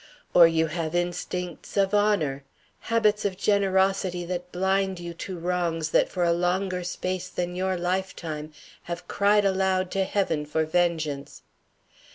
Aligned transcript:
Or 0.33 0.47
you 0.47 0.65
have 0.65 0.95
instincts 0.95 1.77
of 1.77 1.93
honor, 1.93 2.43
habits 2.79 3.23
of 3.23 3.37
generosity 3.37 4.25
that 4.25 4.51
blind 4.51 4.99
you 4.99 5.13
to 5.13 5.37
wrongs 5.37 5.91
that 5.91 6.09
for 6.09 6.23
a 6.23 6.33
longer 6.33 6.83
space 6.83 7.29
than 7.29 7.55
your 7.55 7.77
lifetime 7.77 8.51
have 8.85 9.07
cried 9.07 9.45
aloud 9.45 9.91
to 9.91 10.03
heaven 10.05 10.43
for 10.47 10.65
vengeance. 10.65 11.43